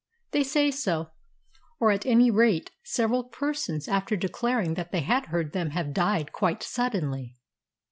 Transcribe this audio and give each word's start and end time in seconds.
"They 0.31 0.41
say 0.43 0.71
so 0.71 1.11
or, 1.79 1.91
at 1.91 2.07
any 2.07 2.31
rate, 2.31 2.71
several 2.83 3.25
persons 3.25 3.87
after 3.87 4.17
declaring 4.17 4.73
that 4.73 4.91
they 4.91 5.01
had 5.01 5.27
heard 5.27 5.53
them 5.53 5.69
have 5.77 5.93
died 5.93 6.31
quite 6.31 6.63
suddenly." 6.63 7.35